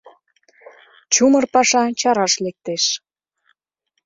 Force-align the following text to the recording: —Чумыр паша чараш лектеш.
—Чумыр 1.13 1.45
паша 1.53 1.83
чараш 1.99 2.33
лектеш. 2.43 2.83